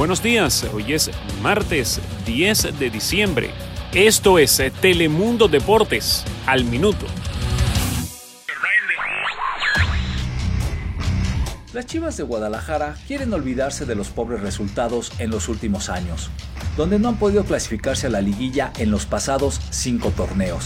buenos 0.00 0.22
días. 0.22 0.64
Hoy 0.72 0.94
es 0.94 1.10
martes 1.42 2.00
10 2.24 2.78
de 2.78 2.88
diciembre. 2.88 3.50
Esto 3.92 4.38
es 4.38 4.62
Telemundo 4.80 5.46
Deportes 5.46 6.24
al 6.46 6.64
minuto. 6.64 7.04
Las 11.74 11.84
Chivas 11.84 12.16
de 12.16 12.22
Guadalajara 12.22 12.96
quieren 13.06 13.30
olvidarse 13.34 13.84
de 13.84 13.94
los 13.94 14.08
pobres 14.08 14.40
resultados 14.40 15.12
en 15.18 15.28
los 15.28 15.50
últimos 15.50 15.90
años, 15.90 16.30
donde 16.78 16.98
no 16.98 17.10
han 17.10 17.18
podido 17.18 17.44
clasificarse 17.44 18.06
a 18.06 18.10
la 18.10 18.22
liguilla 18.22 18.72
en 18.78 18.90
los 18.90 19.04
pasados 19.04 19.60
cinco 19.68 20.12
torneos. 20.16 20.64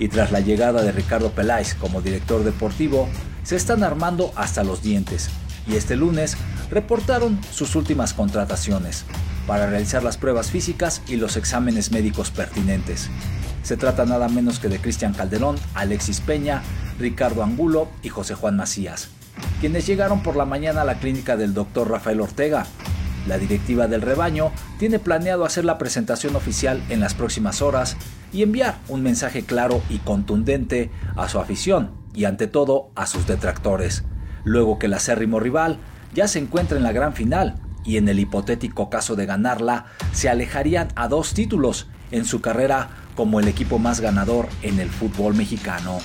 Y 0.00 0.08
tras 0.08 0.32
la 0.32 0.40
llegada 0.40 0.82
de 0.82 0.90
Ricardo 0.90 1.30
Peláez 1.30 1.76
como 1.76 2.02
director 2.02 2.42
deportivo, 2.42 3.08
se 3.44 3.54
están 3.54 3.84
armando 3.84 4.32
hasta 4.34 4.64
los 4.64 4.82
dientes. 4.82 5.30
Y 5.68 5.76
este 5.76 5.94
lunes 5.94 6.36
reportaron 6.72 7.38
sus 7.52 7.76
últimas 7.76 8.14
contrataciones 8.14 9.04
para 9.46 9.66
realizar 9.66 10.02
las 10.02 10.16
pruebas 10.16 10.50
físicas 10.50 11.02
y 11.06 11.16
los 11.16 11.36
exámenes 11.36 11.92
médicos 11.92 12.32
pertinentes. 12.32 13.08
Se 13.62 13.76
trata 13.76 14.04
nada 14.04 14.28
menos 14.28 14.58
que 14.58 14.68
de 14.68 14.80
Cristian 14.80 15.14
Calderón, 15.14 15.56
Alexis 15.74 16.20
Peña, 16.20 16.62
Ricardo 16.98 17.44
Angulo 17.44 17.88
y 18.02 18.08
José 18.08 18.34
Juan 18.34 18.56
Macías 18.56 19.08
quienes 19.60 19.86
llegaron 19.86 20.22
por 20.22 20.36
la 20.36 20.44
mañana 20.44 20.82
a 20.82 20.84
la 20.84 20.98
clínica 20.98 21.36
del 21.36 21.54
doctor 21.54 21.90
Rafael 21.90 22.20
Ortega. 22.20 22.66
La 23.26 23.38
directiva 23.38 23.86
del 23.86 24.02
rebaño 24.02 24.50
tiene 24.78 24.98
planeado 24.98 25.44
hacer 25.44 25.64
la 25.64 25.78
presentación 25.78 26.34
oficial 26.34 26.82
en 26.88 27.00
las 27.00 27.14
próximas 27.14 27.62
horas 27.62 27.96
y 28.32 28.42
enviar 28.42 28.78
un 28.88 29.02
mensaje 29.02 29.44
claro 29.44 29.80
y 29.88 29.98
contundente 29.98 30.90
a 31.14 31.28
su 31.28 31.38
afición 31.38 31.92
y 32.12 32.24
ante 32.24 32.48
todo 32.48 32.90
a 32.96 33.06
sus 33.06 33.26
detractores, 33.26 34.04
luego 34.42 34.78
que 34.78 34.86
el 34.86 34.94
acérrimo 34.94 35.38
rival 35.38 35.78
ya 36.12 36.28
se 36.28 36.38
encuentra 36.38 36.76
en 36.76 36.82
la 36.82 36.92
gran 36.92 37.14
final 37.14 37.56
y 37.84 37.96
en 37.96 38.08
el 38.08 38.20
hipotético 38.20 38.90
caso 38.90 39.16
de 39.16 39.26
ganarla 39.26 39.86
se 40.12 40.28
alejarían 40.28 40.88
a 40.94 41.08
dos 41.08 41.34
títulos 41.34 41.88
en 42.10 42.24
su 42.24 42.40
carrera 42.40 42.90
como 43.14 43.40
el 43.40 43.48
equipo 43.48 43.78
más 43.78 44.00
ganador 44.00 44.48
en 44.62 44.78
el 44.78 44.90
fútbol 44.90 45.34
mexicano. 45.34 45.98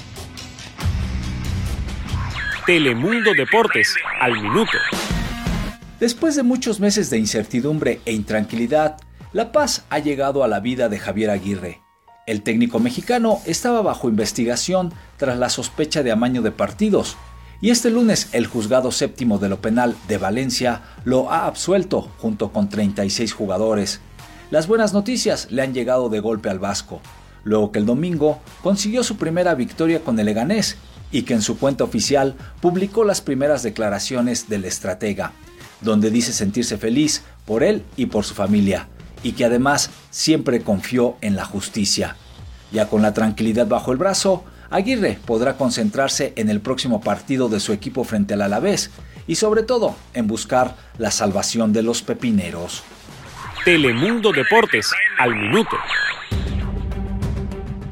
Telemundo 2.65 3.31
Deportes 3.33 3.95
al 4.19 4.33
minuto. 4.41 4.77
Después 5.99 6.35
de 6.35 6.43
muchos 6.43 6.79
meses 6.79 7.09
de 7.09 7.17
incertidumbre 7.17 8.01
e 8.05 8.13
intranquilidad, 8.13 8.97
la 9.31 9.51
paz 9.51 9.85
ha 9.89 9.99
llegado 9.99 10.43
a 10.43 10.47
la 10.47 10.59
vida 10.59 10.89
de 10.89 10.99
Javier 10.99 11.29
Aguirre. 11.29 11.81
El 12.27 12.43
técnico 12.43 12.79
mexicano 12.79 13.39
estaba 13.45 13.81
bajo 13.81 14.09
investigación 14.09 14.93
tras 15.15 15.37
la 15.37 15.49
sospecha 15.49 16.03
de 16.03 16.11
amaño 16.11 16.41
de 16.41 16.51
partidos, 16.51 17.15
y 17.61 17.71
este 17.71 17.89
lunes 17.89 18.29
el 18.33 18.45
juzgado 18.45 18.91
séptimo 18.91 19.39
de 19.39 19.49
lo 19.49 19.61
penal 19.61 19.95
de 20.07 20.17
Valencia 20.17 20.83
lo 21.05 21.31
ha 21.31 21.47
absuelto 21.47 22.09
junto 22.19 22.51
con 22.51 22.69
36 22.69 23.33
jugadores. 23.33 23.99
Las 24.51 24.67
buenas 24.67 24.93
noticias 24.93 25.51
le 25.51 25.61
han 25.61 25.73
llegado 25.73 26.09
de 26.09 26.19
golpe 26.19 26.49
al 26.49 26.59
Vasco, 26.59 27.01
luego 27.43 27.71
que 27.71 27.79
el 27.79 27.85
domingo 27.85 28.39
consiguió 28.61 29.03
su 29.03 29.17
primera 29.17 29.55
victoria 29.55 30.01
con 30.03 30.19
el 30.19 30.27
Leganés 30.27 30.77
y 31.11 31.23
que 31.23 31.33
en 31.33 31.41
su 31.41 31.57
cuenta 31.57 31.83
oficial 31.83 32.35
publicó 32.61 33.03
las 33.03 33.21
primeras 33.21 33.63
declaraciones 33.63 34.49
del 34.49 34.65
estratega, 34.65 35.31
donde 35.81 36.11
dice 36.11 36.33
sentirse 36.33 36.77
feliz 36.77 37.23
por 37.45 37.63
él 37.63 37.83
y 37.95 38.07
por 38.07 38.23
su 38.23 38.35
familia, 38.35 38.87
y 39.23 39.31
que 39.31 39.45
además 39.45 39.89
siempre 40.11 40.61
confió 40.61 41.15
en 41.21 41.35
la 41.35 41.45
justicia. 41.45 42.17
Ya 42.71 42.89
con 42.89 43.01
la 43.01 43.13
tranquilidad 43.13 43.67
bajo 43.67 43.91
el 43.91 43.97
brazo, 43.97 44.43
Aguirre 44.69 45.17
podrá 45.25 45.55
concentrarse 45.55 46.33
en 46.35 46.49
el 46.49 46.59
próximo 46.59 47.01
partido 47.01 47.47
de 47.49 47.59
su 47.59 47.71
equipo 47.71 48.03
frente 48.03 48.33
al 48.33 48.41
Alavés 48.41 48.91
y 49.25 49.35
sobre 49.35 49.63
todo 49.63 49.95
en 50.13 50.27
buscar 50.27 50.75
la 50.97 51.11
salvación 51.11 51.73
de 51.73 51.83
los 51.83 52.01
pepineros. 52.01 52.83
Telemundo 53.63 54.31
Deportes 54.31 54.91
al 55.19 55.35
minuto. 55.35 55.77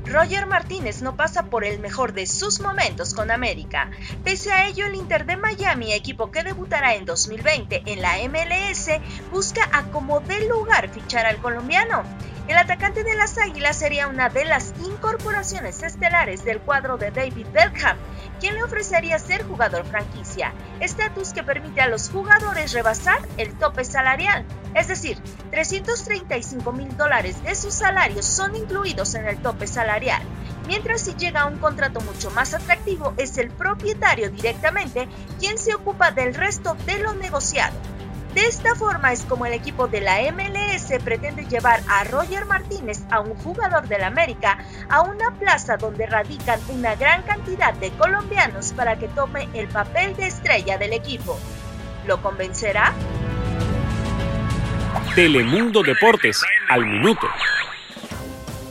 Roger 0.06 0.46
Martínez 0.46 1.02
no 1.02 1.18
pasa 1.18 1.48
por 1.48 1.66
el 1.66 1.80
mejor 1.80 2.14
de 2.14 2.26
sus 2.26 2.62
momentos 2.62 3.14
con 3.14 3.32
América. 3.32 3.92
Pese 4.24 4.54
a 4.54 4.68
ello, 4.68 4.86
el 4.86 4.96
Inter 4.96 5.26
de 5.26 5.36
Miami, 5.36 5.92
equipo 5.92 6.32
que 6.32 6.44
debutará 6.44 6.96
en 6.96 7.04
2020 7.04 7.84
en 7.86 8.02
la 8.02 8.16
MLS, 8.30 8.92
busca 9.32 9.70
a 9.74 9.84
como 9.92 10.22
de 10.22 10.48
lugar 10.48 10.90
fichar 10.90 11.26
al 11.26 11.38
colombiano. 11.38 12.04
El 12.48 12.58
atacante 12.58 13.04
de 13.04 13.16
las 13.16 13.40
Águilas 13.40 13.76
sería 13.76 14.08
una 14.08 14.30
de 14.30 14.46
las 14.46 14.76
incorporaciones 14.86 15.82
estelares 15.82 16.46
del 16.46 16.60
cuadro 16.60 16.96
de 16.96 17.10
David 17.10 17.48
Beckham, 17.52 17.98
quien 18.40 18.54
le 18.54 18.64
ofrecería 18.64 19.18
ser 19.18 19.44
jugador 19.44 19.84
franquicia, 19.86 20.54
estatus 20.80 21.34
que 21.34 21.42
permite 21.42 21.82
a 21.82 21.88
los 21.88 22.12
jugadores 22.12 22.72
rebasar 22.74 23.20
el 23.38 23.58
tope 23.58 23.84
salarial. 23.84 24.46
Es 24.76 24.88
decir, 24.88 25.18
335 25.50 26.72
mil 26.72 26.96
dólares 26.96 27.42
de 27.42 27.56
sus 27.56 27.74
salarios 27.74 28.26
son 28.26 28.56
incluidos 28.56 29.16
en 29.16 29.26
el 29.28 29.42
tope 29.42 29.66
salarial, 29.66 30.22
mientras 30.68 31.02
si 31.02 31.16
llega 31.16 31.42
a 31.42 31.48
un 31.48 31.58
contrato 31.58 32.00
mucho 32.02 32.30
más 32.30 32.54
atractivo 32.54 33.16
es 33.18 33.40
el 33.40 33.50
propietario 33.50 34.30
directamente 34.30 35.08
quien 35.40 35.58
se 35.58 35.74
ocupa 35.74 36.12
del 36.12 36.36
resto 36.36 36.78
de 36.86 37.00
lo 37.00 37.16
negociado. 37.16 37.95
De 38.36 38.46
esta 38.48 38.76
forma 38.76 39.14
es 39.14 39.22
como 39.24 39.46
el 39.46 39.54
equipo 39.54 39.88
de 39.88 40.02
la 40.02 40.18
MLS 40.34 40.92
pretende 41.06 41.46
llevar 41.46 41.80
a 41.88 42.04
Roger 42.04 42.46
Martínez, 42.46 43.02
a 43.10 43.22
un 43.22 43.34
jugador 43.36 43.88
del 43.88 44.04
América, 44.04 44.58
a 44.90 45.04
una 45.04 45.32
plaza 45.40 45.78
donde 45.78 46.06
radican 46.06 46.60
una 46.68 46.96
gran 46.96 47.24
cantidad 47.24 47.74
de 47.76 47.92
colombianos 47.92 48.74
para 48.74 49.00
que 49.00 49.08
tome 49.08 49.48
el 49.54 49.70
papel 49.70 50.18
de 50.18 50.28
estrella 50.28 50.78
del 50.78 50.92
equipo. 50.92 51.40
¿Lo 52.06 52.22
convencerá? 52.22 52.94
Telemundo 55.16 55.82
Deportes 55.82 56.44
al 56.68 56.86
minuto. 56.86 57.28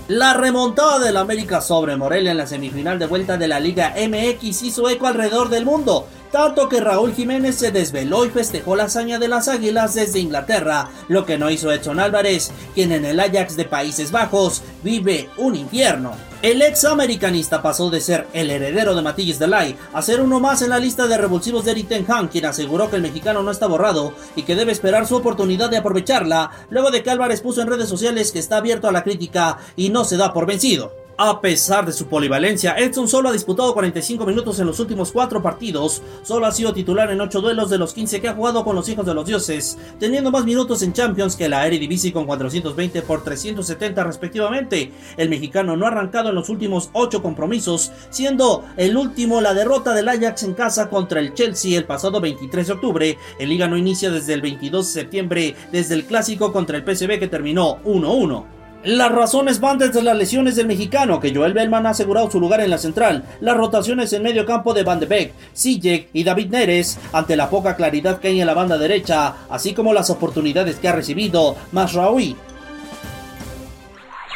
La 0.08 0.34
remontada 0.34 0.98
del 0.98 1.16
América 1.16 1.62
sobre 1.62 1.96
Morelia 1.96 2.32
en 2.32 2.36
la 2.36 2.46
semifinal 2.46 2.98
de 2.98 3.06
vuelta 3.06 3.38
de 3.38 3.48
la 3.48 3.60
Liga 3.60 3.94
MX 3.96 4.62
hizo 4.62 4.90
eco 4.90 5.06
alrededor 5.06 5.48
del 5.48 5.64
mundo 5.64 6.06
tanto 6.34 6.68
que 6.68 6.80
Raúl 6.80 7.14
Jiménez 7.14 7.54
se 7.54 7.70
desveló 7.70 8.24
y 8.24 8.28
festejó 8.28 8.74
la 8.74 8.86
hazaña 8.86 9.20
de 9.20 9.28
las 9.28 9.46
Águilas 9.46 9.94
desde 9.94 10.18
Inglaterra, 10.18 10.90
lo 11.06 11.24
que 11.24 11.38
no 11.38 11.48
hizo 11.48 11.70
Edson 11.70 12.00
Álvarez, 12.00 12.50
quien 12.74 12.90
en 12.90 13.04
el 13.04 13.20
Ajax 13.20 13.54
de 13.54 13.66
Países 13.66 14.10
Bajos 14.10 14.60
vive 14.82 15.30
un 15.36 15.54
infierno. 15.54 16.10
El 16.42 16.60
ex 16.60 16.86
americanista 16.86 17.62
pasó 17.62 17.88
de 17.88 18.00
ser 18.00 18.26
el 18.32 18.50
heredero 18.50 18.96
de 18.96 19.02
Matillas 19.02 19.38
Delay 19.38 19.76
a 19.92 20.02
ser 20.02 20.20
uno 20.20 20.40
más 20.40 20.60
en 20.62 20.70
la 20.70 20.80
lista 20.80 21.06
de 21.06 21.18
revulsivos 21.18 21.64
de 21.64 21.70
Eric 21.70 21.86
Ten 21.86 22.04
Hag, 22.10 22.30
quien 22.30 22.46
aseguró 22.46 22.90
que 22.90 22.96
el 22.96 23.02
mexicano 23.02 23.44
no 23.44 23.52
está 23.52 23.68
borrado 23.68 24.12
y 24.34 24.42
que 24.42 24.56
debe 24.56 24.72
esperar 24.72 25.06
su 25.06 25.14
oportunidad 25.14 25.70
de 25.70 25.76
aprovecharla, 25.76 26.50
luego 26.68 26.90
de 26.90 27.04
que 27.04 27.10
Álvarez 27.10 27.42
puso 27.42 27.62
en 27.62 27.68
redes 27.68 27.88
sociales 27.88 28.32
que 28.32 28.40
está 28.40 28.56
abierto 28.56 28.88
a 28.88 28.92
la 28.92 29.04
crítica 29.04 29.58
y 29.76 29.90
no 29.90 30.04
se 30.04 30.16
da 30.16 30.32
por 30.32 30.46
vencido. 30.46 31.03
A 31.16 31.40
pesar 31.40 31.86
de 31.86 31.92
su 31.92 32.08
polivalencia, 32.08 32.74
Edson 32.76 33.06
solo 33.06 33.28
ha 33.28 33.32
disputado 33.32 33.72
45 33.72 34.26
minutos 34.26 34.58
en 34.58 34.66
los 34.66 34.80
últimos 34.80 35.12
4 35.12 35.40
partidos, 35.40 36.02
solo 36.24 36.44
ha 36.44 36.50
sido 36.50 36.74
titular 36.74 37.08
en 37.12 37.20
8 37.20 37.40
duelos 37.40 37.70
de 37.70 37.78
los 37.78 37.94
15 37.94 38.20
que 38.20 38.26
ha 38.26 38.34
jugado 38.34 38.64
con 38.64 38.74
los 38.74 38.88
hijos 38.88 39.06
de 39.06 39.14
los 39.14 39.24
dioses, 39.24 39.78
teniendo 40.00 40.32
más 40.32 40.44
minutos 40.44 40.82
en 40.82 40.92
Champions 40.92 41.36
que 41.36 41.48
la 41.48 41.68
Eredivisie 41.68 42.12
con 42.12 42.26
420 42.26 43.02
por 43.02 43.22
370 43.22 44.02
respectivamente. 44.02 44.90
El 45.16 45.28
mexicano 45.28 45.76
no 45.76 45.84
ha 45.84 45.90
arrancado 45.90 46.30
en 46.30 46.34
los 46.34 46.48
últimos 46.48 46.90
8 46.94 47.22
compromisos, 47.22 47.92
siendo 48.10 48.64
el 48.76 48.96
último 48.96 49.40
la 49.40 49.54
derrota 49.54 49.94
del 49.94 50.08
Ajax 50.08 50.42
en 50.42 50.54
casa 50.54 50.90
contra 50.90 51.20
el 51.20 51.32
Chelsea 51.34 51.78
el 51.78 51.84
pasado 51.84 52.20
23 52.20 52.66
de 52.66 52.72
octubre. 52.72 53.18
El 53.38 53.50
liga 53.50 53.68
no 53.68 53.78
inicia 53.78 54.10
desde 54.10 54.34
el 54.34 54.42
22 54.42 54.86
de 54.86 55.00
septiembre, 55.00 55.54
desde 55.70 55.94
el 55.94 56.06
clásico 56.06 56.52
contra 56.52 56.76
el 56.76 56.82
PSV 56.82 57.20
que 57.20 57.28
terminó 57.28 57.80
1-1. 57.84 58.53
Las 58.84 59.10
razones 59.10 59.60
van 59.60 59.78
desde 59.78 60.02
las 60.02 60.14
lesiones 60.14 60.56
del 60.56 60.66
mexicano, 60.66 61.18
que 61.18 61.34
Joel 61.34 61.54
Bellman 61.54 61.86
ha 61.86 61.90
asegurado 61.90 62.30
su 62.30 62.38
lugar 62.38 62.60
en 62.60 62.68
la 62.68 62.76
central, 62.76 63.24
las 63.40 63.56
rotaciones 63.56 64.12
en 64.12 64.22
medio 64.22 64.44
campo 64.44 64.74
de 64.74 64.82
Van 64.82 65.00
de 65.00 65.06
Beek, 65.06 65.32
Sijek 65.54 66.10
y 66.12 66.22
David 66.22 66.50
Neres, 66.50 66.98
ante 67.14 67.34
la 67.34 67.48
poca 67.48 67.76
claridad 67.76 68.20
que 68.20 68.28
hay 68.28 68.42
en 68.42 68.46
la 68.46 68.52
banda 68.52 68.76
derecha, 68.76 69.36
así 69.48 69.72
como 69.72 69.94
las 69.94 70.10
oportunidades 70.10 70.76
que 70.76 70.88
ha 70.88 70.92
recibido 70.92 71.56
Masraoui. 71.72 72.36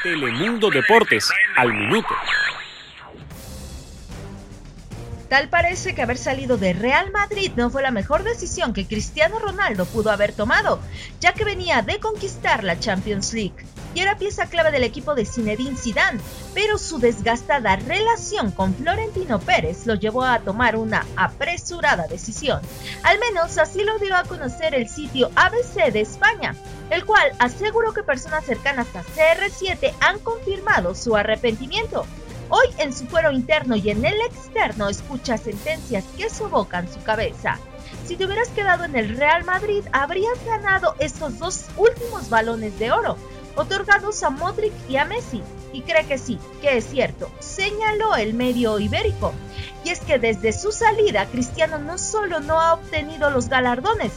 Telemundo 0.03 0.71
Deportes, 0.71 1.29
al 1.57 1.75
minuto. 1.75 2.15
Tal 5.29 5.49
parece 5.49 5.95
que 5.95 6.03
haber 6.03 6.17
salido 6.17 6.57
de 6.57 6.73
Real 6.73 7.13
Madrid 7.13 7.53
no 7.57 7.69
fue 7.69 7.83
la 7.83 7.91
mejor 7.91 8.25
decisión 8.25 8.73
que 8.73 8.87
Cristiano 8.87 9.39
Ronaldo 9.39 9.85
pudo 9.85 10.11
haber 10.11 10.33
tomado, 10.33 10.81
ya 11.21 11.35
que 11.35 11.45
venía 11.45 11.83
de 11.83 12.01
conquistar 12.01 12.65
la 12.65 12.81
Champions 12.81 13.35
League 13.35 13.67
y 13.95 14.01
era 14.01 14.17
pieza 14.17 14.47
clave 14.47 14.71
del 14.71 14.85
equipo 14.85 15.15
de 15.15 15.25
Zinedine 15.25 15.77
Zidane, 15.77 16.21
pero 16.55 16.79
su 16.79 16.99
desgastada 16.99 17.77
relación 17.77 18.53
con 18.53 18.75
Florentino 18.75 19.39
Pérez 19.41 19.87
lo 19.87 19.95
llevó 19.95 20.25
a 20.25 20.41
tomar 20.41 20.77
una 20.77 21.07
apresurada 21.17 22.07
decisión. 22.07 22.61
Al 23.03 23.19
menos 23.19 23.59
así 23.59 23.85
lo 23.85 23.99
dio 23.99 24.15
a 24.17 24.25
conocer 24.25 24.75
el 24.75 24.89
sitio 24.89 25.31
ABC 25.37 25.93
de 25.93 26.01
España, 26.01 26.55
el 26.91 27.05
cual 27.05 27.33
aseguró 27.39 27.93
que 27.93 28.03
personas 28.03 28.45
cercanas 28.45 28.87
a 28.95 29.03
CR7 29.03 29.93
han 30.01 30.19
confirmado 30.21 30.95
su 30.95 31.17
arrepentimiento. 31.17 32.07
Hoy 32.51 32.69
en 32.79 32.95
su 32.95 33.07
fuero 33.07 33.31
interno 33.31 33.77
y 33.77 33.91
en 33.91 34.05
el 34.05 34.19
externo 34.23 34.89
escucha 34.89 35.37
sentencias 35.37 36.05
que 36.17 36.31
sobocan 36.31 36.91
su 36.91 37.03
cabeza. 37.03 37.59
Si 38.07 38.17
te 38.17 38.25
hubieras 38.25 38.49
quedado 38.49 38.85
en 38.85 38.97
el 38.97 39.17
Real 39.17 39.45
Madrid, 39.45 39.85
habrías 39.93 40.43
ganado 40.47 40.95
estos 40.99 41.39
dos 41.39 41.67
últimos 41.77 42.31
balones 42.31 42.79
de 42.79 42.91
oro, 42.91 43.19
otorgados 43.55 44.23
a 44.23 44.31
Modric 44.31 44.73
y 44.89 44.97
a 44.97 45.05
Messi. 45.05 45.43
Y 45.75 45.83
cree 45.83 46.07
que 46.07 46.17
sí, 46.17 46.39
que 46.63 46.79
es 46.79 46.87
cierto, 46.87 47.31
señaló 47.39 48.17
el 48.17 48.33
medio 48.33 48.79
ibérico. 48.79 49.35
Y 49.85 49.91
es 49.91 50.01
que 50.01 50.19
desde 50.19 50.55
su 50.55 50.73
salida, 50.73 51.27
Cristiano 51.27 51.79
no 51.79 51.99
solo 51.99 52.41
no 52.41 52.59
ha 52.59 52.73
obtenido 52.73 53.29
los 53.29 53.51
galardones, 53.51 54.13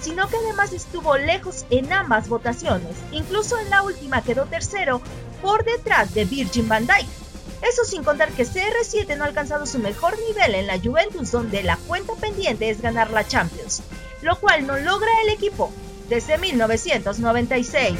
sino 0.00 0.28
que 0.28 0.36
además 0.36 0.72
estuvo 0.72 1.16
lejos 1.16 1.66
en 1.70 1.92
ambas 1.92 2.28
votaciones. 2.28 2.96
Incluso 3.12 3.56
en 3.60 3.70
la 3.70 3.82
última 3.82 4.22
quedó 4.22 4.46
tercero 4.46 5.00
por 5.40 5.64
detrás 5.64 6.12
de 6.14 6.24
Virgin 6.24 6.68
van 6.68 6.88
Dijk. 6.88 7.25
Eso 7.62 7.84
sin 7.84 8.04
contar 8.04 8.30
que 8.32 8.44
CR7 8.44 9.16
no 9.16 9.24
ha 9.24 9.26
alcanzado 9.26 9.66
su 9.66 9.78
mejor 9.78 10.16
nivel 10.28 10.54
en 10.54 10.66
la 10.66 10.78
Juventus 10.78 11.30
donde 11.30 11.62
la 11.62 11.76
cuenta 11.76 12.14
pendiente 12.14 12.70
es 12.70 12.80
ganar 12.80 13.10
la 13.10 13.26
Champions, 13.26 13.82
lo 14.22 14.36
cual 14.36 14.66
no 14.66 14.76
logra 14.76 15.10
el 15.24 15.30
equipo 15.30 15.72
desde 16.08 16.38
1996. 16.38 17.98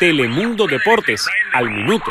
Telemundo 0.00 0.66
Deportes, 0.66 1.26
al 1.52 1.70
minuto. 1.70 2.10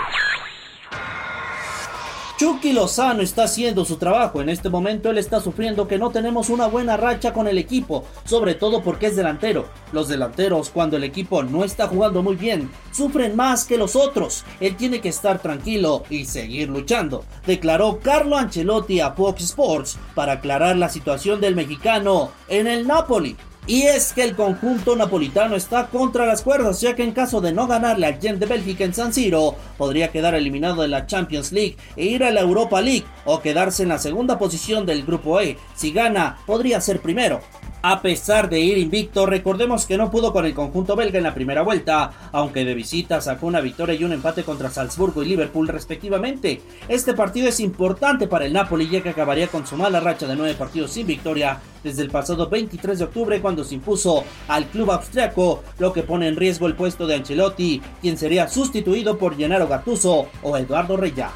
Chucky 2.36 2.74
Lozano 2.74 3.22
está 3.22 3.44
haciendo 3.44 3.86
su 3.86 3.98
trabajo. 3.98 4.42
En 4.42 4.50
este 4.50 4.70
momento 4.70 5.12
él 5.12 5.20
está 5.20 5.40
sufriendo 5.40 5.88
que 5.88 6.00
no 6.00 6.10
tenemos 6.10 6.50
una 6.50 6.66
buena 6.66 6.98
racha 6.98 7.32
con 7.32 7.48
el 7.48 7.60
equipo, 7.60 8.06
sobre 8.26 8.56
todo 8.56 8.82
porque 8.82 9.06
es 9.08 9.16
delantero. 9.16 9.68
Los 9.92 10.08
delanteros, 10.08 10.72
cuando 10.72 10.98
el 10.98 11.04
equipo 11.04 11.44
no 11.44 11.64
está 11.64 11.88
jugando 11.88 12.24
muy 12.24 12.36
bien, 12.36 12.72
sufren 12.92 13.36
más 13.36 13.66
que 13.66 13.78
los 13.78 13.96
otros. 13.96 14.46
Él 14.60 14.76
tiene 14.76 15.00
que 15.00 15.10
estar 15.10 15.40
tranquilo 15.40 16.04
y 16.10 16.26
seguir 16.26 16.70
luchando, 16.70 17.24
declaró 17.46 18.00
Carlo 18.02 18.36
Ancelotti 18.36 19.00
a 19.00 19.12
Fox 19.12 19.44
Sports 19.44 20.00
para 20.16 20.34
aclarar 20.34 20.76
la 20.76 20.90
situación 20.90 21.40
del 21.40 21.56
mexicano 21.56 22.32
en 22.48 22.66
el 22.66 22.88
Napoli. 22.88 23.38
Y 23.66 23.84
es 23.84 24.12
que 24.12 24.24
el 24.24 24.36
conjunto 24.36 24.96
napolitano 24.96 25.56
está 25.56 25.88
contra 25.88 26.26
las 26.26 26.42
cuerdas, 26.42 26.82
ya 26.82 26.96
que 26.96 27.04
en 27.04 27.14
caso 27.14 27.40
de 27.40 27.54
no 27.54 27.66
ganarle 27.66 28.08
al 28.08 28.20
Gent 28.20 28.40
de 28.40 28.46
Bélgica 28.46 28.84
en 28.84 28.94
San 28.94 29.14
Siro, 29.14 29.56
podría 29.78 30.12
quedar 30.12 30.36
eliminado 30.36 30.82
de 30.82 30.90
la 30.90 31.06
Champions 31.06 31.54
League 31.54 31.78
e 31.96 32.06
ir 32.06 32.26
a 32.26 32.32
la 32.32 32.42
Europa 32.42 32.82
League 32.82 33.06
o 33.24 33.42
quedarse 33.42 33.84
en 33.84 33.90
la 33.90 34.00
segunda 34.00 34.38
posición 34.38 34.86
del 34.86 35.06
grupo 35.06 35.40
E. 35.40 35.58
Si 35.76 35.94
gana, 35.94 36.40
podría 36.46 36.82
ser 36.82 37.00
primero. 37.00 37.40
A 37.86 38.02
pesar 38.02 38.50
de 38.50 38.62
ir 38.62 38.78
invicto, 38.78 39.26
recordemos 39.26 39.86
que 39.86 39.98
no 39.98 40.10
pudo 40.10 40.32
con 40.32 40.46
el 40.46 40.54
conjunto 40.54 40.96
belga 40.96 41.18
en 41.18 41.26
la 41.26 41.34
primera 41.34 41.64
vuelta, 41.64 42.14
aunque 42.32 42.64
de 42.64 42.76
visita 42.76 43.20
sacó 43.20 43.46
una 43.48 43.60
victoria 43.60 43.94
y 43.94 44.06
un 44.06 44.14
empate 44.14 44.46
contra 44.46 44.70
Salzburgo 44.70 45.22
y 45.22 45.28
Liverpool 45.28 45.68
respectivamente. 45.68 46.62
Este 46.88 47.14
partido 47.14 47.50
es 47.50 47.60
importante 47.60 48.28
para 48.28 48.46
el 48.46 48.54
Napoli 48.54 48.88
ya 48.88 49.04
que 49.04 49.10
acabaría 49.10 49.50
con 49.50 49.68
su 49.68 49.76
mala 49.76 50.00
racha 50.00 50.28
de 50.28 50.38
nueve 50.38 50.54
partidos 50.54 50.92
sin 50.92 51.06
victoria 51.06 51.60
desde 51.84 52.04
el 52.04 52.10
pasado 52.10 52.48
23 52.48 53.00
de 53.00 53.04
octubre 53.04 53.42
cuando 53.42 53.66
se 53.66 53.76
impuso 53.76 54.24
al 54.48 54.66
club 54.68 54.90
austriaco, 54.90 55.62
lo 55.78 55.92
que 55.92 56.04
pone 56.04 56.30
en 56.30 56.38
riesgo 56.38 56.68
el 56.68 56.76
puesto 56.76 57.06
de 57.06 57.16
Ancelotti, 57.16 57.82
quien 58.02 58.18
sería 58.18 58.48
sustituido 58.48 59.18
por 59.18 59.36
Gennaro 59.36 59.68
Gattuso 59.68 60.30
o 60.42 60.58
Eduardo 60.58 60.96
Reya. 60.96 61.32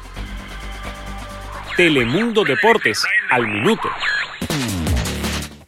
Telemundo 1.76 2.42
Deportes, 2.42 3.04
al 3.30 3.46
minuto. 3.46 3.90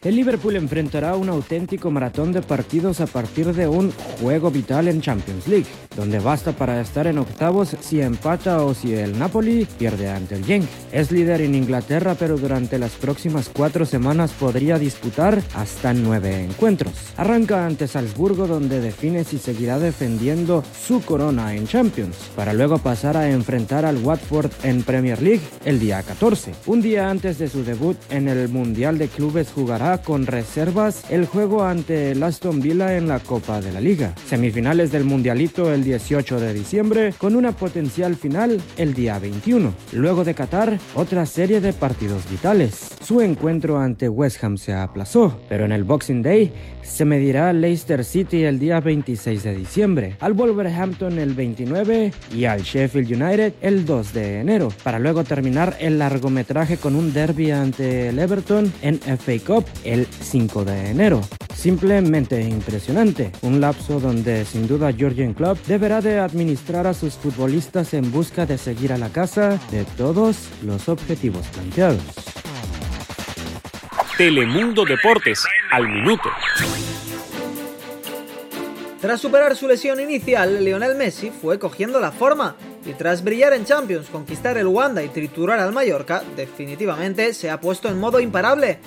El 0.03 0.15
Liverpool 0.15 0.55
enfrentará 0.55 1.15
un 1.15 1.29
auténtico 1.29 1.91
maratón 1.91 2.31
de 2.31 2.41
partidos 2.41 3.01
a 3.01 3.05
partir 3.05 3.53
de 3.53 3.67
un 3.67 3.91
juego 4.19 4.49
vital 4.49 4.87
en 4.87 4.99
Champions 4.99 5.47
League, 5.47 5.67
donde 5.95 6.17
basta 6.17 6.53
para 6.53 6.81
estar 6.81 7.05
en 7.05 7.19
octavos 7.19 7.75
si 7.81 8.01
empata 8.01 8.63
o 8.63 8.73
si 8.73 8.95
el 8.95 9.19
Napoli 9.19 9.67
pierde 9.77 10.09
ante 10.09 10.33
el 10.33 10.43
Genk. 10.43 10.65
Es 10.91 11.11
líder 11.11 11.41
en 11.41 11.53
Inglaterra, 11.53 12.15
pero 12.17 12.35
durante 12.39 12.79
las 12.79 12.93
próximas 12.93 13.47
cuatro 13.53 13.85
semanas 13.85 14.31
podría 14.31 14.79
disputar 14.79 15.39
hasta 15.53 15.93
nueve 15.93 16.45
encuentros. 16.45 16.93
Arranca 17.15 17.67
ante 17.67 17.87
Salzburgo, 17.87 18.47
donde 18.47 18.81
define 18.81 19.23
si 19.23 19.37
seguirá 19.37 19.77
defendiendo 19.77 20.63
su 20.83 21.03
corona 21.03 21.53
en 21.53 21.67
Champions, 21.67 22.15
para 22.35 22.53
luego 22.53 22.79
pasar 22.79 23.17
a 23.17 23.29
enfrentar 23.29 23.85
al 23.85 23.97
Watford 23.97 24.49
en 24.63 24.81
Premier 24.81 25.21
League 25.21 25.41
el 25.63 25.79
día 25.79 26.01
14. 26.01 26.55
Un 26.65 26.81
día 26.81 27.11
antes 27.11 27.37
de 27.37 27.47
su 27.47 27.63
debut 27.63 27.97
en 28.09 28.27
el 28.27 28.49
Mundial 28.49 28.97
de 28.97 29.07
Clubes 29.07 29.51
jugará 29.53 29.90
con 29.99 30.25
reservas 30.25 31.03
el 31.09 31.25
juego 31.25 31.63
ante 31.63 32.11
el 32.11 32.23
Aston 32.23 32.59
Villa 32.59 32.97
en 32.97 33.07
la 33.07 33.19
Copa 33.19 33.59
de 33.61 33.71
la 33.71 33.81
Liga. 33.81 34.13
Semifinales 34.27 34.91
del 34.91 35.03
Mundialito 35.03 35.73
el 35.73 35.83
18 35.83 36.39
de 36.39 36.53
diciembre 36.53 37.13
con 37.17 37.35
una 37.35 37.51
potencial 37.51 38.15
final 38.15 38.61
el 38.77 38.93
día 38.93 39.19
21. 39.19 39.73
Luego 39.93 40.23
de 40.23 40.33
Qatar, 40.33 40.79
otra 40.95 41.25
serie 41.25 41.59
de 41.59 41.73
partidos 41.73 42.29
vitales. 42.29 42.89
Su 43.01 43.21
encuentro 43.21 43.79
ante 43.79 44.07
West 44.07 44.43
Ham 44.43 44.57
se 44.57 44.73
aplazó, 44.73 45.37
pero 45.49 45.65
en 45.65 45.71
el 45.71 45.83
Boxing 45.83 46.21
Day 46.21 46.53
se 46.83 47.05
medirá 47.05 47.53
Leicester 47.53 48.03
City 48.03 48.43
el 48.43 48.59
día 48.59 48.79
26 48.79 49.43
de 49.43 49.55
diciembre, 49.55 50.15
al 50.19 50.33
Wolverhampton 50.33 51.19
el 51.19 51.33
29 51.33 52.11
y 52.35 52.45
al 52.45 52.61
Sheffield 52.61 53.21
United 53.21 53.53
el 53.61 53.85
2 53.85 54.13
de 54.13 54.39
enero, 54.39 54.69
para 54.83 54.99
luego 54.99 55.23
terminar 55.23 55.77
el 55.79 55.99
largometraje 55.99 56.77
con 56.77 56.95
un 56.95 57.13
derby 57.13 57.51
ante 57.51 58.09
el 58.09 58.19
Everton 58.19 58.71
en 58.81 58.99
FA 58.99 59.33
Cup 59.45 59.65
el 59.83 60.05
5 60.05 60.65
de 60.65 60.89
enero. 60.89 61.21
Simplemente 61.55 62.41
impresionante, 62.41 63.31
un 63.41 63.61
lapso 63.61 63.99
donde 63.99 64.45
sin 64.45 64.67
duda 64.67 64.91
Georgian 64.91 65.33
Club 65.33 65.57
deberá 65.67 66.01
de 66.01 66.19
administrar 66.19 66.87
a 66.87 66.93
sus 66.93 67.13
futbolistas 67.13 67.93
en 67.93 68.11
busca 68.11 68.45
de 68.45 68.57
seguir 68.57 68.91
a 68.93 68.97
la 68.97 69.09
casa 69.09 69.59
de 69.69 69.85
todos 69.97 70.49
los 70.63 70.89
objetivos 70.89 71.45
planteados. 71.47 72.01
Telemundo 74.17 74.85
Deportes, 74.85 75.43
al 75.71 75.87
minuto. 75.87 76.29
Tras 78.99 79.19
superar 79.19 79.55
su 79.55 79.67
lesión 79.67 79.99
inicial, 79.99 80.63
Lionel 80.63 80.95
Messi 80.95 81.31
fue 81.31 81.57
cogiendo 81.57 81.99
la 81.99 82.11
forma 82.11 82.55
y 82.85 82.93
tras 82.93 83.23
brillar 83.23 83.53
en 83.53 83.65
Champions, 83.65 84.09
conquistar 84.09 84.57
el 84.57 84.67
Wanda 84.67 85.03
y 85.03 85.09
triturar 85.09 85.59
al 85.59 85.71
Mallorca, 85.71 86.23
definitivamente 86.35 87.33
se 87.33 87.49
ha 87.49 87.59
puesto 87.59 87.89
en 87.89 87.99
modo 87.99 88.19
imparable. 88.19 88.79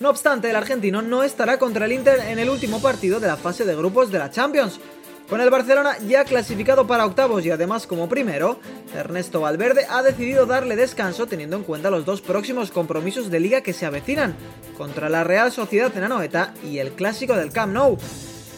No 0.00 0.08
obstante, 0.08 0.48
el 0.48 0.56
argentino 0.56 1.02
no 1.02 1.22
estará 1.22 1.58
contra 1.58 1.84
el 1.84 1.92
Inter 1.92 2.20
en 2.20 2.38
el 2.38 2.48
último 2.48 2.80
partido 2.80 3.20
de 3.20 3.26
la 3.26 3.36
fase 3.36 3.66
de 3.66 3.76
grupos 3.76 4.10
de 4.10 4.18
la 4.18 4.30
Champions. 4.30 4.80
Con 5.28 5.42
el 5.42 5.50
Barcelona 5.50 5.98
ya 6.08 6.24
clasificado 6.24 6.86
para 6.86 7.04
octavos 7.04 7.44
y 7.44 7.50
además 7.50 7.86
como 7.86 8.08
primero, 8.08 8.58
Ernesto 8.96 9.42
Valverde 9.42 9.84
ha 9.90 10.02
decidido 10.02 10.46
darle 10.46 10.74
descanso 10.74 11.26
teniendo 11.26 11.56
en 11.56 11.64
cuenta 11.64 11.90
los 11.90 12.06
dos 12.06 12.22
próximos 12.22 12.70
compromisos 12.70 13.30
de 13.30 13.40
liga 13.40 13.60
que 13.60 13.74
se 13.74 13.84
avecinan, 13.84 14.34
contra 14.78 15.10
la 15.10 15.22
Real 15.22 15.52
Sociedad 15.52 15.94
en 15.94 16.04
Anoeta 16.04 16.54
y 16.64 16.78
el 16.78 16.92
clásico 16.92 17.36
del 17.36 17.52
Camp 17.52 17.74
Nou. 17.74 17.98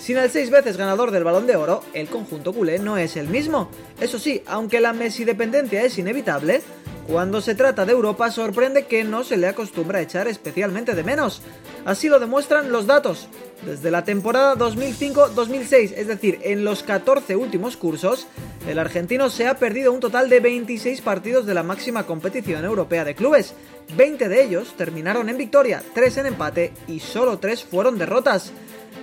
Sin 0.00 0.18
el 0.18 0.30
seis 0.30 0.48
veces 0.48 0.76
ganador 0.76 1.10
del 1.10 1.24
Balón 1.24 1.48
de 1.48 1.56
Oro, 1.56 1.82
el 1.92 2.06
conjunto 2.06 2.52
culé 2.52 2.78
no 2.78 2.98
es 2.98 3.16
el 3.16 3.26
mismo. 3.26 3.68
Eso 4.00 4.20
sí, 4.20 4.44
aunque 4.46 4.80
la 4.80 4.92
Messi 4.92 5.24
dependencia 5.24 5.82
es 5.82 5.98
inevitable, 5.98 6.62
cuando 7.06 7.40
se 7.40 7.54
trata 7.54 7.84
de 7.84 7.92
Europa 7.92 8.30
sorprende 8.30 8.86
que 8.86 9.04
no 9.04 9.24
se 9.24 9.36
le 9.36 9.48
acostumbra 9.48 9.98
a 9.98 10.02
echar 10.02 10.28
especialmente 10.28 10.94
de 10.94 11.02
menos. 11.02 11.42
Así 11.84 12.08
lo 12.08 12.20
demuestran 12.20 12.70
los 12.70 12.86
datos. 12.86 13.28
Desde 13.66 13.90
la 13.90 14.04
temporada 14.04 14.56
2005-2006, 14.56 15.94
es 15.96 16.06
decir, 16.06 16.40
en 16.42 16.64
los 16.64 16.82
14 16.82 17.36
últimos 17.36 17.76
cursos, 17.76 18.26
el 18.68 18.78
argentino 18.78 19.30
se 19.30 19.46
ha 19.46 19.58
perdido 19.58 19.92
un 19.92 20.00
total 20.00 20.28
de 20.28 20.40
26 20.40 21.00
partidos 21.00 21.46
de 21.46 21.54
la 21.54 21.62
máxima 21.62 22.04
competición 22.04 22.64
europea 22.64 23.04
de 23.04 23.14
clubes. 23.14 23.54
20 23.96 24.28
de 24.28 24.42
ellos 24.42 24.74
terminaron 24.76 25.28
en 25.28 25.38
victoria, 25.38 25.82
3 25.94 26.18
en 26.18 26.26
empate 26.26 26.72
y 26.88 27.00
solo 27.00 27.38
3 27.38 27.64
fueron 27.64 27.98
derrotas. 27.98 28.52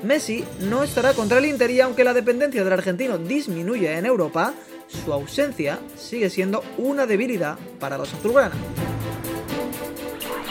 Messi 0.04 0.46
no 0.62 0.84
estará 0.84 1.14
contra 1.14 1.40
el 1.40 1.46
Inter 1.46 1.70
y 1.72 1.82
aunque 1.82 2.06
la 2.06 2.14
dependencia 2.14 2.64
del 2.64 2.74
argentino 2.74 3.18
disminuye 3.18 3.98
en 3.98 4.06
Europa, 4.06 4.54
su 4.90 5.14
ausencia 5.14 5.80
sigue 5.96 6.30
siendo 6.30 6.64
una 6.78 7.06
debilidad 7.06 7.58
para 7.80 7.98
los 7.98 8.14
azulgrana. 8.14 8.56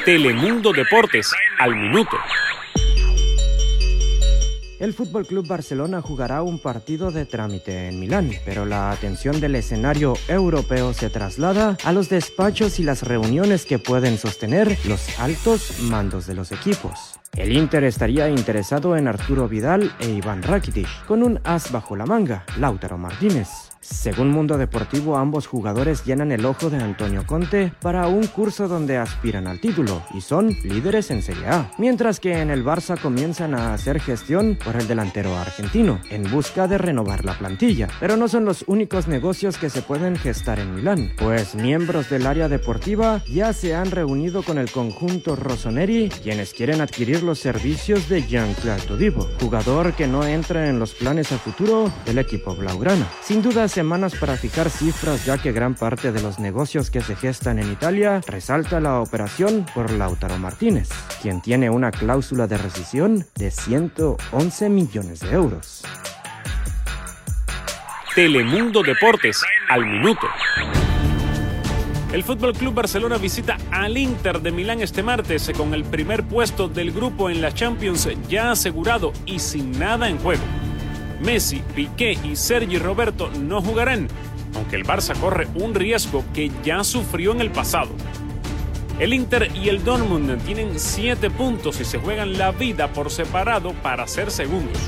Telemundo 0.04 0.72
Deportes, 0.72 1.30
al 1.58 1.76
minuto. 1.76 2.16
El 4.78 4.94
Fútbol 4.94 5.26
Club 5.26 5.48
Barcelona 5.48 6.00
jugará 6.00 6.42
un 6.42 6.60
partido 6.60 7.10
de 7.10 7.26
trámite 7.26 7.88
en 7.88 7.98
Milán, 7.98 8.30
pero 8.44 8.64
la 8.64 8.92
atención 8.92 9.40
del 9.40 9.56
escenario 9.56 10.14
europeo 10.28 10.94
se 10.94 11.10
traslada 11.10 11.76
a 11.82 11.92
los 11.92 12.08
despachos 12.08 12.78
y 12.78 12.84
las 12.84 13.02
reuniones 13.02 13.66
que 13.66 13.80
pueden 13.80 14.18
sostener 14.18 14.78
los 14.86 15.18
altos 15.18 15.80
mandos 15.80 16.28
de 16.28 16.34
los 16.34 16.52
equipos. 16.52 17.18
El 17.36 17.56
Inter 17.56 17.82
estaría 17.82 18.28
interesado 18.28 18.96
en 18.96 19.08
Arturo 19.08 19.48
Vidal 19.48 19.92
e 19.98 20.10
Iván 20.10 20.44
Rakitic, 20.44 20.88
con 21.06 21.24
un 21.24 21.40
as 21.42 21.72
bajo 21.72 21.96
la 21.96 22.06
manga, 22.06 22.44
Lautaro 22.56 22.98
Martínez. 22.98 23.67
Según 23.80 24.30
Mundo 24.30 24.58
Deportivo, 24.58 25.16
ambos 25.16 25.46
jugadores 25.46 26.04
llenan 26.04 26.32
el 26.32 26.44
ojo 26.44 26.68
de 26.68 26.78
Antonio 26.78 27.24
Conte 27.26 27.72
para 27.80 28.08
un 28.08 28.26
curso 28.26 28.66
donde 28.66 28.96
aspiran 28.96 29.46
al 29.46 29.60
título 29.60 30.02
y 30.14 30.20
son 30.20 30.48
líderes 30.64 31.10
en 31.10 31.22
Serie 31.22 31.46
A, 31.46 31.70
mientras 31.78 32.18
que 32.20 32.40
en 32.40 32.50
el 32.50 32.64
Barça 32.64 33.00
comienzan 33.00 33.54
a 33.54 33.74
hacer 33.74 34.00
gestión 34.00 34.58
por 34.62 34.76
el 34.76 34.88
delantero 34.88 35.36
argentino, 35.36 36.00
en 36.10 36.30
busca 36.30 36.66
de 36.66 36.78
renovar 36.78 37.24
la 37.24 37.38
plantilla. 37.38 37.88
Pero 38.00 38.16
no 38.16 38.28
son 38.28 38.44
los 38.44 38.64
únicos 38.66 39.06
negocios 39.06 39.58
que 39.58 39.70
se 39.70 39.82
pueden 39.82 40.16
gestar 40.16 40.58
en 40.58 40.74
Milán, 40.74 41.12
pues 41.16 41.54
miembros 41.54 42.10
del 42.10 42.26
área 42.26 42.48
deportiva 42.48 43.22
ya 43.28 43.52
se 43.52 43.74
han 43.74 43.90
reunido 43.90 44.42
con 44.42 44.58
el 44.58 44.70
conjunto 44.70 45.36
Rossoneri, 45.36 46.08
quienes 46.22 46.52
quieren 46.52 46.80
adquirir 46.80 47.22
los 47.22 47.38
servicios 47.38 48.08
de 48.08 48.22
Jean-Claude 48.22 48.82
Todibo, 48.82 49.28
jugador 49.40 49.92
que 49.92 50.06
no 50.06 50.24
entra 50.24 50.68
en 50.68 50.78
los 50.78 50.94
planes 50.94 51.32
a 51.32 51.38
futuro 51.38 51.92
del 52.04 52.18
equipo 52.18 52.54
blaugrana. 52.56 53.08
Sin 53.22 53.42
duda 53.42 53.67
semanas 53.68 54.14
para 54.14 54.36
fijar 54.36 54.70
cifras 54.70 55.24
ya 55.24 55.38
que 55.38 55.52
gran 55.52 55.74
parte 55.74 56.12
de 56.12 56.22
los 56.22 56.38
negocios 56.38 56.90
que 56.90 57.00
se 57.00 57.16
gestan 57.16 57.58
en 57.58 57.72
Italia 57.72 58.20
resalta 58.26 58.80
la 58.80 59.00
operación 59.00 59.66
por 59.74 59.90
Lautaro 59.90 60.38
Martínez, 60.38 60.88
quien 61.22 61.40
tiene 61.40 61.70
una 61.70 61.90
cláusula 61.90 62.46
de 62.46 62.58
rescisión 62.58 63.26
de 63.36 63.50
111 63.50 64.68
millones 64.68 65.20
de 65.20 65.32
euros. 65.32 65.82
Telemundo 68.14 68.82
Deportes 68.82 69.42
al 69.68 69.86
minuto. 69.86 70.26
El 72.12 72.24
Fútbol 72.24 72.54
Club 72.54 72.74
Barcelona 72.74 73.18
visita 73.18 73.58
al 73.70 73.98
Inter 73.98 74.40
de 74.40 74.50
Milán 74.50 74.80
este 74.80 75.02
martes 75.02 75.52
con 75.56 75.74
el 75.74 75.84
primer 75.84 76.24
puesto 76.24 76.66
del 76.66 76.90
grupo 76.90 77.28
en 77.28 77.42
la 77.42 77.52
Champions 77.52 78.08
ya 78.28 78.50
asegurado 78.50 79.12
y 79.26 79.38
sin 79.38 79.78
nada 79.78 80.08
en 80.08 80.18
juego. 80.18 80.42
Messi, 81.20 81.62
Piqué 81.74 82.18
y 82.24 82.36
Sergi 82.36 82.78
Roberto 82.78 83.30
no 83.30 83.60
jugarán, 83.60 84.08
aunque 84.54 84.76
el 84.76 84.84
Barça 84.84 85.18
corre 85.18 85.48
un 85.54 85.74
riesgo 85.74 86.24
que 86.32 86.50
ya 86.64 86.84
sufrió 86.84 87.32
en 87.32 87.40
el 87.40 87.50
pasado. 87.50 87.90
El 88.98 89.12
Inter 89.12 89.50
y 89.54 89.68
el 89.68 89.84
Dortmund 89.84 90.42
tienen 90.44 90.78
7 90.78 91.30
puntos 91.30 91.80
y 91.80 91.84
se 91.84 91.98
juegan 91.98 92.36
la 92.36 92.50
vida 92.50 92.92
por 92.92 93.10
separado 93.10 93.72
para 93.74 94.08
ser 94.08 94.30
segundos. 94.30 94.78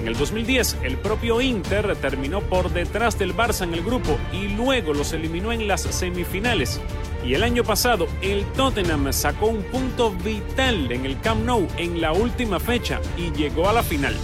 En 0.00 0.06
el 0.06 0.16
2010, 0.16 0.76
el 0.84 0.96
propio 0.96 1.40
Inter 1.40 1.96
terminó 1.96 2.40
por 2.40 2.70
detrás 2.70 3.18
del 3.18 3.34
Barça 3.34 3.64
en 3.64 3.74
el 3.74 3.82
grupo 3.82 4.16
y 4.32 4.48
luego 4.48 4.92
los 4.92 5.12
eliminó 5.12 5.50
en 5.52 5.66
las 5.66 5.82
semifinales. 5.82 6.80
Y 7.26 7.34
el 7.34 7.42
año 7.42 7.64
pasado, 7.64 8.06
el 8.22 8.44
Tottenham 8.52 9.12
sacó 9.12 9.46
un 9.46 9.62
punto 9.62 10.12
vital 10.12 10.92
en 10.92 11.04
el 11.04 11.18
Camp 11.20 11.44
Nou 11.44 11.66
en 11.76 12.00
la 12.00 12.12
última 12.12 12.60
fecha 12.60 13.00
y 13.16 13.32
llegó 13.32 13.68
a 13.68 13.72
la 13.72 13.82
final. 13.82 14.14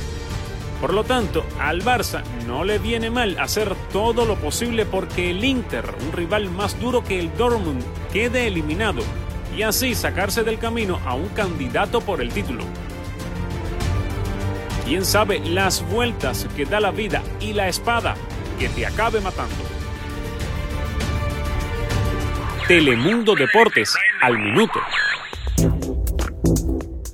Por 0.84 0.92
lo 0.92 1.02
tanto, 1.02 1.46
al 1.58 1.82
Barça 1.82 2.22
no 2.46 2.62
le 2.62 2.78
viene 2.78 3.08
mal 3.08 3.38
hacer 3.38 3.74
todo 3.90 4.26
lo 4.26 4.36
posible 4.36 4.84
porque 4.84 5.30
el 5.30 5.42
Inter, 5.42 5.82
un 6.02 6.12
rival 6.12 6.50
más 6.50 6.78
duro 6.78 7.02
que 7.02 7.18
el 7.18 7.34
Dortmund, 7.38 7.82
quede 8.12 8.46
eliminado 8.46 9.00
y 9.56 9.62
así 9.62 9.94
sacarse 9.94 10.42
del 10.44 10.58
camino 10.58 11.00
a 11.06 11.14
un 11.14 11.30
candidato 11.30 12.02
por 12.02 12.20
el 12.20 12.30
título. 12.34 12.64
Quién 14.84 15.06
sabe 15.06 15.38
las 15.38 15.82
vueltas 15.88 16.46
que 16.54 16.66
da 16.66 16.80
la 16.80 16.90
vida 16.90 17.22
y 17.40 17.54
la 17.54 17.66
espada 17.66 18.14
que 18.58 18.68
te 18.68 18.84
acabe 18.84 19.22
matando. 19.22 19.64
Telemundo 22.68 23.34
Deportes 23.34 23.96
al 24.20 24.38
minuto. 24.38 24.80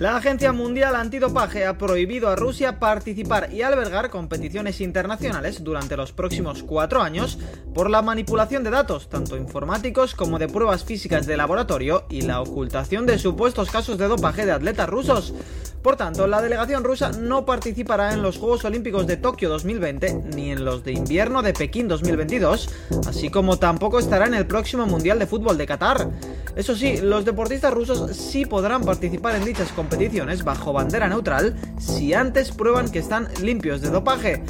La 0.00 0.16
Agencia 0.16 0.54
Mundial 0.54 0.97
Antidopaje 0.97 1.66
ha 1.66 1.76
prohibido 1.76 2.30
a 2.30 2.35
Rusia 2.35 2.78
participar 2.78 3.52
y 3.52 3.61
albergar 3.61 4.09
competiciones 4.09 4.80
internacionales 4.80 5.62
durante 5.62 5.95
los 5.95 6.12
próximos 6.12 6.62
cuatro 6.62 7.02
años 7.02 7.38
por 7.75 7.90
la 7.90 8.00
manipulación 8.00 8.64
de 8.64 8.71
datos, 8.71 9.11
tanto 9.11 9.37
informáticos 9.37 10.14
como 10.14 10.38
de 10.38 10.49
pruebas 10.49 10.85
físicas 10.85 11.26
de 11.26 11.37
laboratorio 11.37 12.07
y 12.09 12.23
la 12.23 12.40
ocultación 12.40 13.04
de 13.04 13.19
supuestos 13.19 13.71
casos 13.71 13.99
de 13.99 14.09
dopaje 14.09 14.47
de 14.47 14.52
atletas 14.52 14.88
rusos. 14.88 15.35
Por 15.83 15.97
tanto, 15.97 16.26
la 16.26 16.40
delegación 16.40 16.83
rusa 16.83 17.11
no 17.12 17.45
participará 17.45 18.14
en 18.14 18.23
los 18.23 18.38
Juegos 18.38 18.64
Olímpicos 18.64 19.07
de 19.07 19.19
Tokio 19.19 19.50
2020 19.50 20.14
ni 20.35 20.50
en 20.50 20.64
los 20.64 20.83
de 20.83 20.92
invierno 20.92 21.42
de 21.42 21.52
Pekín 21.52 21.88
2022, 21.88 22.71
así 23.07 23.28
como 23.28 23.59
tampoco 23.59 23.99
estará 23.99 24.26
en 24.26 24.35
el 24.35 24.47
próximo 24.47 24.87
Mundial 24.87 25.19
de 25.19 25.26
Fútbol 25.26 25.59
de 25.59 25.66
Qatar. 25.66 26.09
Eso 26.57 26.75
sí, 26.75 26.99
los 27.00 27.25
deportistas 27.25 27.73
rusos 27.73 28.16
sí 28.16 28.45
podrán 28.45 28.83
participar 28.83 29.37
en 29.37 29.45
dichas 29.45 29.71
competiciones 29.73 30.45
bajo 30.45 30.73
bandera 30.73 31.09
neutral 31.09 31.57
si 31.78 32.12
antes 32.12 32.50
prueban 32.50 32.90
que 32.90 32.99
están 32.99 33.28
limpios 33.42 33.80
de 33.80 33.90
dopaje. 33.90 34.42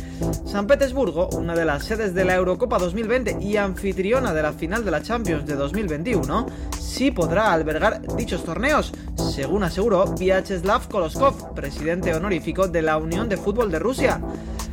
San 0.45 0.67
Petersburgo, 0.67 1.29
una 1.31 1.55
de 1.55 1.65
las 1.65 1.85
sedes 1.85 2.15
de 2.15 2.25
la 2.25 2.35
Eurocopa 2.35 2.79
2020 2.79 3.39
y 3.41 3.57
anfitriona 3.57 4.33
de 4.33 4.43
la 4.43 4.53
final 4.53 4.85
de 4.85 4.91
la 4.91 5.03
Champions 5.03 5.47
de 5.47 5.55
2021, 5.55 6.47
sí 6.79 7.11
podrá 7.11 7.53
albergar 7.53 8.03
dichos 8.17 8.45
torneos, 8.45 8.93
según 9.17 9.63
aseguró 9.63 10.07
Vyacheslav 10.15 10.89
Koloskov, 10.89 11.55
presidente 11.55 12.15
honorífico 12.15 12.69
de 12.69 12.83
la 12.83 12.97
Unión 12.97 13.29
de 13.29 13.37
Fútbol 13.37 13.71
de 13.71 13.79
Rusia. 13.79 14.21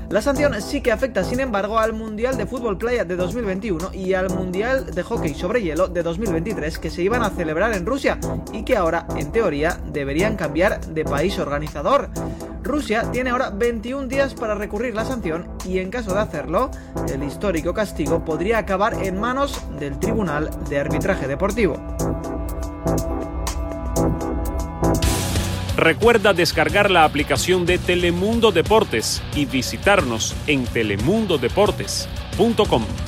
La 0.09 0.21
sanción 0.21 0.53
sí 0.61 0.79
que 0.79 0.93
afecta, 0.93 1.25
sin 1.25 1.41
embargo, 1.41 1.79
al 1.79 1.91
Mundial 1.91 2.37
de 2.37 2.45
Fútbol 2.45 2.77
Playa 2.77 3.03
de 3.03 3.17
2021 3.17 3.93
y 3.93 4.13
al 4.13 4.29
Mundial 4.29 4.95
de 4.95 5.03
Hockey 5.03 5.33
sobre 5.33 5.61
Hielo 5.61 5.89
de 5.89 6.01
2023 6.01 6.79
que 6.79 6.89
se 6.89 7.03
iban 7.03 7.23
a 7.23 7.29
celebrar 7.29 7.73
en 7.73 7.85
Rusia 7.85 8.17
y 8.53 8.63
que 8.63 8.77
ahora, 8.77 9.05
en 9.17 9.33
teoría, 9.33 9.77
deberían 9.91 10.37
cambiar 10.37 10.79
de 10.85 11.03
país 11.03 11.37
organizador. 11.39 12.09
Rusia 12.63 13.11
tiene 13.11 13.31
ahora 13.31 13.49
21 13.49 14.07
días 14.07 14.33
para 14.33 14.55
recurrir 14.55 14.95
la 14.95 15.03
sanción 15.03 15.45
y 15.65 15.79
en 15.79 15.89
caso 15.89 16.13
de 16.13 16.21
hacerlo, 16.21 16.71
el 17.13 17.21
histórico 17.23 17.73
castigo 17.73 18.23
podría 18.23 18.59
acabar 18.59 19.03
en 19.03 19.19
manos 19.19 19.61
del 19.77 19.99
Tribunal 19.99 20.49
de 20.69 20.79
Arbitraje 20.79 21.27
Deportivo. 21.27 21.75
Recuerda 25.77 26.33
descargar 26.33 26.89
la 26.89 27.03
aplicación 27.03 27.67
de 27.67 27.77
Telemundo 27.77 28.51
Deportes 28.51 29.21
y 29.35 29.45
visitarnos 29.45 30.35
en 30.47 30.65
telemundodeportes.com. 30.65 33.06